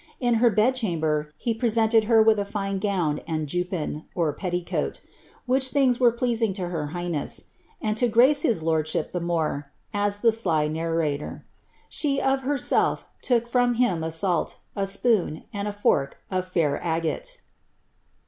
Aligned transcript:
In 0.19 0.33
her 0.41 0.49
bed 0.49 0.73
chamber, 0.73 1.31
he 1.37 1.53
presented 1.53 2.05
her 2.05 2.23
with 2.23 2.39
a 2.39 2.43
fine 2.43 2.79
gown 2.79 3.19
and 3.27 3.45
juppin 3.45 4.05
(petticoat), 4.35 4.99
which 5.45 5.69
things 5.69 5.99
were 5.99 6.11
pleasing 6.11 6.53
to 6.53 6.69
her 6.69 6.87
high 6.87 7.07
neas; 7.07 7.51
and 7.79 7.95
to 7.97 8.07
grace 8.07 8.41
his 8.41 8.63
lordship 8.63 9.11
the 9.11 9.19
more," 9.19 9.69
adds 9.93 10.19
the 10.21 10.31
sly 10.31 10.67
narrator, 10.67 11.45
^ 11.47 11.65
she, 11.87 12.19
of 12.19 12.41
herself, 12.41 13.09
took 13.21 13.47
from 13.47 13.75
him 13.75 14.03
a 14.03 14.09
salt, 14.09 14.55
a 14.75 14.87
spoon, 14.87 15.43
and 15.53 15.67
a 15.67 15.71
fork, 15.71 16.17
of 16.31 16.47
fair 16.47 16.83
agate." 16.83 17.39